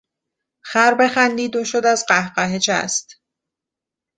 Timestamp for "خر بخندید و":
0.61-1.63